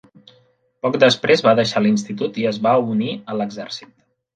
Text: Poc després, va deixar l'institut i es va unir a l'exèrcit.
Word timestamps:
Poc 0.85 0.97
després, 1.03 1.45
va 1.49 1.55
deixar 1.61 1.85
l'institut 1.89 2.43
i 2.45 2.51
es 2.55 2.61
va 2.67 2.77
unir 2.99 3.15
a 3.33 3.41
l'exèrcit. 3.41 3.99